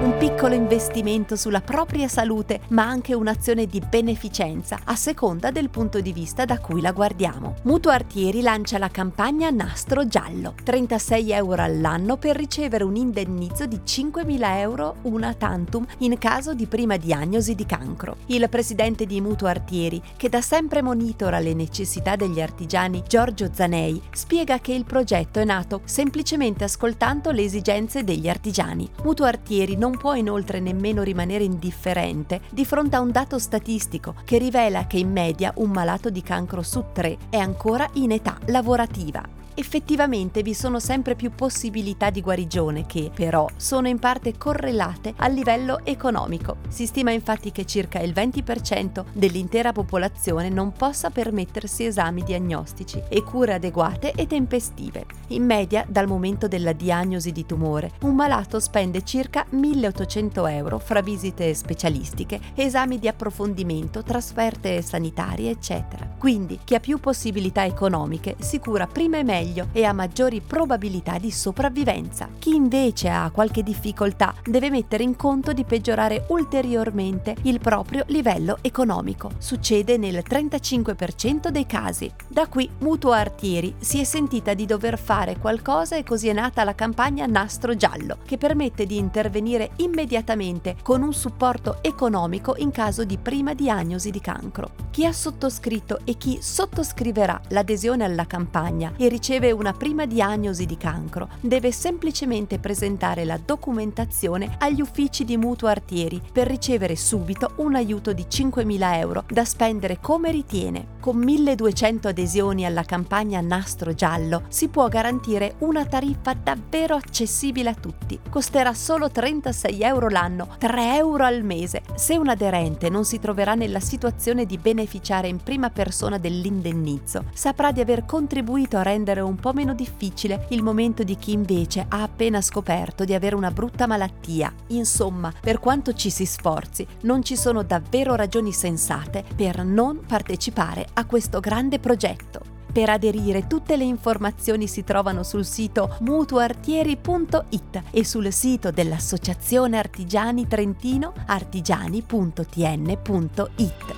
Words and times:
un 0.00 0.16
piccolo 0.16 0.54
investimento 0.54 1.34
sulla 1.34 1.60
propria 1.60 2.06
salute, 2.06 2.60
ma 2.68 2.86
anche 2.86 3.14
un'azione 3.14 3.66
di 3.66 3.80
beneficenza, 3.80 4.78
a 4.84 4.94
seconda 4.94 5.50
del 5.50 5.70
punto 5.70 6.00
di 6.00 6.12
vista 6.12 6.44
da 6.44 6.60
cui 6.60 6.80
la 6.80 6.92
guardiamo. 6.92 7.56
Mutuo 7.62 7.90
Artieri 7.90 8.40
lancia 8.40 8.78
la 8.78 8.90
campagna 8.90 9.50
Nastro 9.50 10.06
Giallo, 10.06 10.54
36 10.62 11.32
euro 11.32 11.62
all'anno 11.62 12.16
per 12.16 12.36
ricevere 12.36 12.84
un 12.84 12.94
indennizzo 12.94 13.66
di 13.66 13.80
5.000 13.84 14.58
euro 14.58 14.96
una 15.02 15.34
tantum 15.34 15.84
in 15.98 16.16
caso 16.16 16.54
di 16.54 16.66
prima 16.66 16.96
diagnosi 16.96 17.56
di 17.56 17.66
cancro. 17.66 18.18
Il 18.26 18.48
presidente 18.48 19.04
di 19.04 19.20
Mutuo 19.20 19.48
Artieri, 19.48 20.00
che 20.16 20.28
da 20.28 20.40
sempre 20.40 20.80
monitora 20.80 21.40
le 21.40 21.54
necessità 21.54 22.14
degli 22.14 22.40
artigiani, 22.40 23.02
Giorgio 23.06 23.50
Zanei, 23.52 24.00
spiega 24.12 24.60
che 24.60 24.74
il 24.74 24.84
progetto 24.84 25.40
è 25.40 25.44
nato 25.44 25.80
semplicemente 25.84 26.62
ascoltando 26.62 27.32
le 27.32 27.42
esigenze 27.42 28.04
degli 28.04 28.28
artigiani. 28.28 28.88
Mutuo 29.02 29.26
Artieri 29.26 29.76
non 29.76 29.86
può 29.96 30.14
inoltre 30.14 30.60
nemmeno 30.60 31.02
rimanere 31.02 31.44
indifferente 31.44 32.40
di 32.50 32.64
fronte 32.64 32.96
a 32.96 33.00
un 33.00 33.10
dato 33.10 33.38
statistico 33.38 34.14
che 34.24 34.38
rivela 34.38 34.86
che 34.86 34.98
in 34.98 35.10
media 35.10 35.52
un 35.56 35.70
malato 35.70 36.10
di 36.10 36.22
cancro 36.22 36.62
su 36.62 36.84
tre 36.92 37.16
è 37.30 37.38
ancora 37.38 37.88
in 37.94 38.12
età 38.12 38.38
lavorativa 38.46 39.37
effettivamente 39.58 40.42
vi 40.42 40.54
sono 40.54 40.78
sempre 40.78 41.16
più 41.16 41.32
possibilità 41.34 42.10
di 42.10 42.20
guarigione 42.20 42.86
che, 42.86 43.10
però, 43.12 43.48
sono 43.56 43.88
in 43.88 43.98
parte 43.98 44.38
correlate 44.38 45.14
al 45.16 45.32
livello 45.32 45.80
economico. 45.82 46.58
Si 46.68 46.86
stima 46.86 47.10
infatti 47.10 47.50
che 47.50 47.66
circa 47.66 47.98
il 47.98 48.12
20% 48.12 49.04
dell'intera 49.12 49.72
popolazione 49.72 50.48
non 50.48 50.70
possa 50.70 51.10
permettersi 51.10 51.84
esami 51.84 52.22
diagnostici 52.22 53.02
e 53.08 53.24
cure 53.24 53.54
adeguate 53.54 54.12
e 54.12 54.28
tempestive. 54.28 55.06
In 55.28 55.44
media, 55.44 55.84
dal 55.88 56.06
momento 56.06 56.46
della 56.46 56.72
diagnosi 56.72 57.32
di 57.32 57.44
tumore, 57.44 57.90
un 58.02 58.14
malato 58.14 58.60
spende 58.60 59.02
circa 59.02 59.44
1800 59.50 60.46
euro 60.46 60.78
fra 60.78 61.00
visite 61.00 61.52
specialistiche, 61.54 62.40
esami 62.54 63.00
di 63.00 63.08
approfondimento, 63.08 64.04
trasferte 64.04 64.82
sanitarie, 64.82 65.50
eccetera. 65.50 66.08
Quindi, 66.16 66.60
chi 66.62 66.76
ha 66.76 66.80
più 66.80 66.98
possibilità 67.00 67.64
economiche 67.64 68.36
si 68.38 68.60
cura 68.60 68.86
prima 68.86 69.18
e 69.18 69.24
meglio 69.24 69.46
meglio 69.48 69.68
e 69.72 69.84
ha 69.84 69.92
maggiori 69.92 70.40
probabilità 70.40 71.18
di 71.18 71.30
sopravvivenza. 71.30 72.28
Chi 72.38 72.54
invece 72.54 73.08
ha 73.08 73.30
qualche 73.30 73.62
difficoltà 73.62 74.34
deve 74.44 74.70
mettere 74.70 75.02
in 75.02 75.16
conto 75.16 75.52
di 75.52 75.64
peggiorare 75.64 76.26
ulteriormente 76.28 77.36
il 77.42 77.58
proprio 77.58 78.04
livello 78.08 78.58
economico. 78.60 79.30
Succede 79.38 79.96
nel 79.96 80.22
35% 80.28 81.48
dei 81.48 81.66
casi. 81.66 82.10
Da 82.26 82.46
qui 82.46 82.68
Mutuo 82.78 83.12
Artieri 83.12 83.74
si 83.78 84.00
è 84.00 84.04
sentita 84.04 84.54
di 84.54 84.66
dover 84.66 84.98
fare 84.98 85.38
qualcosa 85.38 85.96
e 85.96 86.04
così 86.04 86.28
è 86.28 86.32
nata 86.32 86.64
la 86.64 86.74
campagna 86.74 87.26
Nastro 87.26 87.74
Giallo, 87.74 88.18
che 88.24 88.36
permette 88.36 88.86
di 88.86 88.96
intervenire 88.96 89.70
immediatamente 89.76 90.76
con 90.82 91.02
un 91.02 91.12
supporto 91.12 91.78
economico 91.82 92.54
in 92.58 92.70
caso 92.70 93.04
di 93.04 93.16
prima 93.18 93.54
diagnosi 93.54 94.10
di 94.10 94.20
cancro. 94.20 94.86
Chi 94.90 95.06
ha 95.06 95.12
sottoscritto 95.12 96.00
e 96.04 96.16
chi 96.16 96.38
sottoscriverà 96.40 97.40
l'adesione 97.48 98.04
alla 98.04 98.26
campagna 98.26 98.92
e 98.96 99.08
riceve 99.08 99.37
riceve 99.38 99.52
una 99.52 99.72
prima 99.72 100.04
diagnosi 100.04 100.66
di 100.66 100.76
cancro, 100.76 101.28
deve 101.40 101.70
semplicemente 101.70 102.58
presentare 102.58 103.24
la 103.24 103.38
documentazione 103.42 104.56
agli 104.58 104.80
uffici 104.80 105.24
di 105.24 105.36
mutuo 105.36 105.68
artieri 105.68 106.20
per 106.32 106.48
ricevere 106.48 106.96
subito 106.96 107.52
un 107.56 107.76
aiuto 107.76 108.12
di 108.12 108.26
5.000 108.28 108.98
euro 108.98 109.24
da 109.28 109.44
spendere 109.44 109.98
come 110.00 110.32
ritiene. 110.32 110.96
Con 110.98 111.18
1.200 111.18 112.08
adesioni 112.08 112.66
alla 112.66 112.82
campagna 112.82 113.40
Nastro 113.40 113.94
Giallo 113.94 114.42
si 114.48 114.68
può 114.68 114.88
garantire 114.88 115.54
una 115.58 115.86
tariffa 115.86 116.34
davvero 116.34 116.96
accessibile 116.96 117.70
a 117.70 117.74
tutti. 117.74 118.18
Costerà 118.28 118.74
solo 118.74 119.08
36 119.08 119.82
euro 119.82 120.08
l'anno, 120.08 120.56
3 120.58 120.96
euro 120.96 121.24
al 121.24 121.44
mese. 121.44 121.82
Se 121.94 122.16
un 122.16 122.28
aderente 122.28 122.88
non 122.88 123.04
si 123.04 123.20
troverà 123.20 123.54
nella 123.54 123.80
situazione 123.80 124.46
di 124.46 124.58
beneficiare 124.58 125.28
in 125.28 125.38
prima 125.38 125.70
persona 125.70 126.18
dell'indennizzo, 126.18 127.24
saprà 127.32 127.70
di 127.70 127.80
aver 127.80 128.04
contribuito 128.04 128.76
a 128.76 128.82
rendere 128.82 129.26
un 129.28 129.36
po' 129.36 129.52
meno 129.52 129.74
difficile 129.74 130.46
il 130.50 130.62
momento 130.62 131.04
di 131.04 131.16
chi 131.16 131.32
invece 131.32 131.86
ha 131.88 132.02
appena 132.02 132.40
scoperto 132.40 133.04
di 133.04 133.14
avere 133.14 133.36
una 133.36 133.50
brutta 133.50 133.86
malattia. 133.86 134.52
Insomma, 134.68 135.32
per 135.40 135.60
quanto 135.60 135.92
ci 135.92 136.10
si 136.10 136.26
sforzi, 136.26 136.86
non 137.02 137.22
ci 137.22 137.36
sono 137.36 137.62
davvero 137.62 138.14
ragioni 138.14 138.52
sensate 138.52 139.24
per 139.36 139.64
non 139.64 140.00
partecipare 140.06 140.86
a 140.94 141.04
questo 141.04 141.40
grande 141.40 141.78
progetto. 141.78 142.56
Per 142.70 142.90
aderire 142.90 143.46
tutte 143.46 143.76
le 143.76 143.84
informazioni 143.84 144.68
si 144.68 144.84
trovano 144.84 145.22
sul 145.22 145.44
sito 145.44 145.96
mutuartieri.it 146.00 147.82
e 147.90 148.04
sul 148.04 148.32
sito 148.32 148.70
dell'Associazione 148.70 149.78
Artigiani 149.78 150.46
Trentino 150.46 151.12
artigiani.tn.it. 151.26 153.94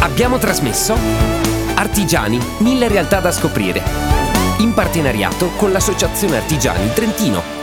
Abbiamo 0.00 0.38
trasmesso 0.38 1.49
Artigiani, 1.80 2.38
mille 2.58 2.88
realtà 2.88 3.20
da 3.20 3.32
scoprire. 3.32 3.82
In 4.58 4.74
partenariato 4.74 5.48
con 5.56 5.72
l'Associazione 5.72 6.36
Artigiani 6.36 6.92
Trentino. 6.92 7.59